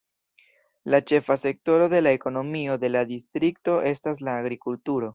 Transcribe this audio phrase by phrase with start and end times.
[0.93, 5.09] La ĉefa sektoro de la ekonomio de la distrikto estas la agrikulturo.